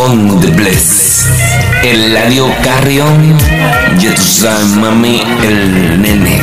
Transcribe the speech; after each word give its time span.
con 0.00 0.40
The 0.40 0.46
Bless. 0.48 1.26
El 1.82 2.14
Ladio 2.14 2.46
Carrion, 2.62 3.36
ya 3.98 4.14
tú 4.14 4.22
sabes, 4.22 4.68
mami, 4.68 5.22
el 5.42 6.00
nene. 6.00 6.40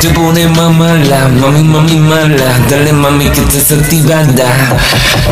Te 0.00 0.08
pone 0.10 0.46
mamala, 0.48 1.28
mami, 1.28 1.62
mami 1.62 1.96
mala. 1.96 2.58
Dale 2.68 2.92
mami 2.92 3.30
que 3.30 3.40
estás 3.40 3.72
activada. 3.72 4.76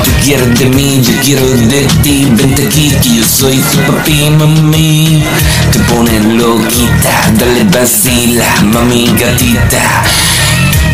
Tú 0.02 0.10
quieres 0.24 0.58
de 0.58 0.66
mí, 0.66 1.02
yo 1.02 1.12
quiero 1.22 1.46
de 1.46 1.86
ti. 2.02 2.28
Vente 2.30 2.66
aquí 2.66 2.90
que 3.02 3.16
yo 3.16 3.24
soy 3.24 3.58
tu 3.58 3.78
papi, 3.92 4.30
mami. 4.30 5.22
Te 5.70 5.80
pone 5.80 6.18
loquita, 6.38 7.12
dale 7.38 7.64
vacila, 7.64 8.46
mami 8.62 9.04
gatita 9.18 10.04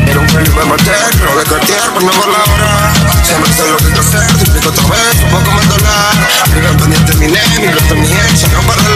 era 0.07 0.20
un 0.20 0.27
peli 0.27 0.50
me 0.50 0.64
maté, 0.64 0.96
creo 1.18 1.36
de 1.39 1.45
cartier, 1.45 1.82
por 1.93 2.02
no 2.02 2.11
por 2.12 2.29
la 2.29 2.39
hora 2.39 2.93
Siempre 3.22 3.52
sé 3.52 3.66
lo 3.68 3.76
que 3.76 3.85
quiero 3.85 4.00
hacer, 4.00 4.26
te 4.36 4.43
explico 4.43 4.68
otra 4.68 4.85
vez, 4.89 5.17
un 5.25 5.30
poco 5.30 5.50
más 5.50 5.68
dólar 5.68 6.14
Vive 6.53 6.68
pendiente 6.79 7.14
mi 7.14 7.26
name, 7.26 7.58
mi 7.61 7.68
blog 7.68 7.99
mi 7.99 8.13
ex, 8.13 8.49
no 8.53 8.61
para 8.63 8.80
el 8.82 8.94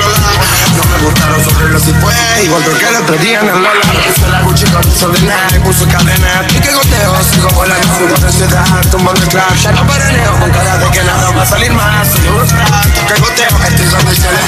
No 0.76 0.82
me 0.84 0.98
gustaron 1.04 1.44
sobre 1.44 1.68
los 1.70 1.82
si 1.82 1.92
fue, 1.94 2.14
igual 2.44 2.62
que 2.64 3.18
día 3.18 3.40
en 3.40 3.48
el 3.48 3.62
Lola 3.62 3.80
Puse 4.06 4.28
la 4.30 4.42
Gucci 4.42 4.66
con 4.66 4.82
el 4.82 5.12
de 5.12 5.56
y 5.56 5.58
puso 5.60 5.84
cadena. 5.88 6.46
Y 6.48 6.60
que 6.60 6.72
goteo, 6.72 7.14
sigo 7.32 7.48
volando, 7.50 7.88
sigo 7.96 8.16
de 8.16 8.32
ciudad, 8.32 8.64
tumbando 8.90 9.20
el 9.20 9.28
club 9.28 9.42
Ya 9.62 9.72
no 9.72 9.86
paraneo, 9.86 10.32
con 10.38 10.50
cara 10.50 10.78
de 10.78 10.90
que 10.90 11.02
nada 11.02 11.30
va 11.30 11.42
a 11.42 11.46
salir 11.46 11.72
más 11.72 12.08
Soy 12.08 12.28
un 12.28 12.38
rockstar, 12.38 12.92
que 12.92 13.20
goteo, 13.20 13.58
estoy 13.68 13.86
donde 13.86 14.14
se 14.14 14.30
le 14.30 14.42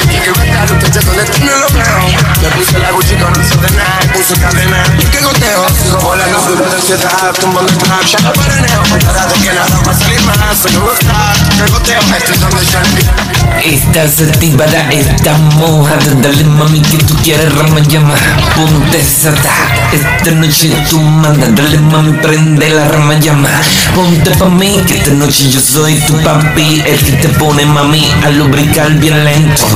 paraneo, 8.33 8.83
con 8.89 8.99
cara 9.01 9.27
de 9.27 9.35
que 9.35 9.53
nada 9.53 9.83
va 9.87 9.93
a 9.93 9.99
salir 9.99 10.21
más. 10.23 10.59
Soy 10.63 10.77
un 10.77 10.87
rockstar, 10.87 11.37
que 11.57 11.73
goteo, 11.73 12.01
estoy 12.17 12.39
donde 12.39 12.65
se 12.65 12.79
le 12.81 13.75
Estás 13.75 14.21
activada, 14.21 14.91
estás 14.91 15.39
mojada. 15.39 16.15
Dale 16.21 16.45
mami 16.45 16.81
que 16.81 16.99
tú 16.99 17.15
quieres 17.23 17.55
rama 17.55 17.81
llama. 17.81 18.15
Ponte 18.57 19.01
sata 19.03 19.51
Esta 19.93 20.31
noche 20.33 20.71
tú 20.91 20.99
manda 20.99 21.47
Dale 21.49 21.79
mami 21.79 22.13
prende 22.15 22.69
la 22.71 22.89
rama 22.89 23.15
llama. 23.21 23.51
Ponte 23.95 24.31
pa' 24.33 24.49
mí 24.49 24.83
que 24.87 24.99
esta 24.99 25.13
noche 25.13 25.51
yo 25.51 25.61
soy 25.61 25.95
tu 26.07 26.17
papi. 26.23 26.83
El 26.87 26.99
que 26.99 27.13
te 27.13 27.29
pone 27.29 27.65
mami 27.67 28.11
a 28.25 28.31
lubricar 28.31 28.91
bien 28.95 29.25
lento. 29.25 29.67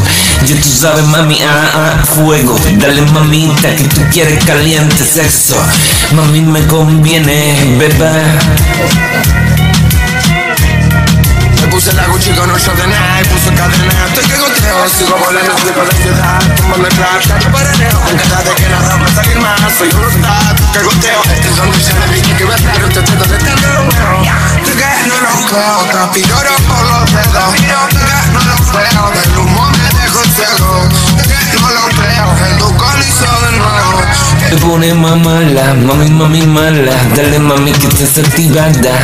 Ya 0.46 0.56
tú 0.56 0.68
sabes 0.68 1.04
mami, 1.04 1.38
ah, 1.42 1.70
ah, 1.74 2.04
fuego. 2.04 2.58
Dale 2.78 3.02
mamita 3.02 3.74
que 3.76 3.84
tú 3.84 4.00
quieres 4.12 4.44
caliente 4.44 5.04
sexo 5.04 5.56
Mami 6.12 6.40
me 6.40 6.66
conviene, 6.66 7.54
beba 7.78 8.10
Me 11.60 11.66
puse 11.68 11.92
la 11.94 12.06
Gucci 12.06 12.30
con 12.32 12.50
ocho 12.50 12.72
de 12.72 12.86
nada 12.86 13.20
y 13.20 13.24
puse 13.24 13.52
cadena. 13.54 14.06
Estoy 14.08 14.24
que 14.24 14.36
goteo, 14.38 14.88
sigo 14.88 15.16
volando, 15.18 15.56
flipo 15.58 15.82
la 15.82 15.92
ciudad. 15.92 16.56
Club, 16.96 17.20
ya 17.28 17.38
no 17.38 17.52
paraneo 17.52 18.00
Con 18.00 18.16
cara 18.16 18.42
de 18.42 18.54
que 18.54 18.68
nada 18.68 18.96
va 18.96 19.06
a 19.06 19.14
salir 19.14 19.38
más 19.38 19.60
Soy 19.76 19.88
un 19.92 20.02
rockstar, 20.02 20.56
que 20.72 20.82
goteo 20.82 21.22
Este 21.24 21.48
es 21.48 21.56
donde 21.56 21.80
se 21.80 21.92
le 21.98 22.06
dije 22.14 22.36
que 22.36 22.44
iba 22.44 22.54
a 22.54 22.56
estar 22.56 22.84
Usted 22.84 23.02
está 23.02 23.14
donde 23.16 23.36
está 23.36 23.52
el 23.52 23.74
Romeo 23.76 24.22
Tú 24.64 24.72
que 24.72 24.88
no 25.08 25.16
lo 25.20 25.32
creo, 25.46 25.78
transpiro 25.90 26.36
por 26.66 26.82
los 26.88 27.04
dedos. 27.12 27.54
Tú 27.54 27.60
que 27.60 28.16
no 28.32 28.40
lo 28.40 28.56
creo, 28.72 29.02
del 29.12 29.38
humo 29.38 29.70
me 29.70 29.88
dejo 30.00 30.22
ciego 30.36 30.88
Tú 31.16 31.28
que 31.28 31.60
no 31.60 31.68
lo 31.70 31.84
creo, 31.96 32.26
el 32.46 32.56
Te 34.50 34.56
pone 34.56 34.94
mamala, 34.94 35.74
mami, 35.74 36.10
mami 36.10 36.42
mala. 36.46 36.92
Dale 37.14 37.38
mami 37.38 37.72
que 37.72 37.86
estás 37.88 38.18
activada 38.18 38.98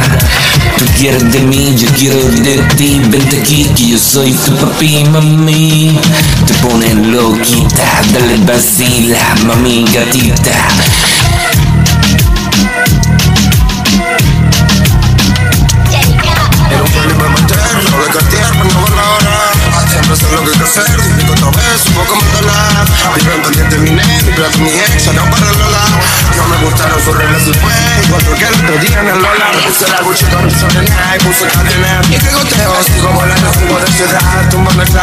Tú 0.79 0.85
quieres 0.99 1.33
de 1.33 1.41
mí, 1.41 1.75
yo 1.77 1.89
quiero 1.97 2.23
de 2.23 2.59
ti. 2.77 3.01
Vente 3.09 3.39
aquí 3.39 3.65
que 3.77 3.89
yo 3.91 3.99
soy 3.99 4.33
tu 4.33 4.55
papi, 4.57 5.05
mami. 5.05 5.99
Te 6.47 6.55
pone 6.55 6.95
loquita, 6.95 8.03
dale 8.13 8.37
vacila, 8.47 9.19
mami 9.45 9.85
gatita 9.93 10.53
mi 24.59 24.69
ex, 24.69 25.07
no 25.15 25.23
para 25.31 25.53
Lola. 25.53 25.85
No 26.37 26.45
me 26.49 26.57
gustaron 26.65 27.01
sus 27.05 27.17
reglas 27.17 27.43
y 27.47 27.55
fue, 27.55 27.73
igual 28.05 28.23
el 28.27 28.55
otro 28.55 28.77
día 28.79 29.01
en 29.01 29.09
el 29.09 29.23
Lola. 29.23 29.53
Puse 29.67 29.89
la 29.89 30.03
Gucci 30.03 30.27
con 30.27 30.49
el 30.49 30.51
night, 30.51 31.23
puse 31.23 31.47
cadena 31.47 32.03
Y 32.11 32.19
que 32.19 32.33
goteo, 32.33 32.83
sigo 32.83 33.11
volando, 33.11 33.53
sigo 33.53 33.79
de 33.79 33.87
ciudad, 33.93 34.51
tumbando 34.51 34.83
el 34.83 34.89
que 34.89 34.99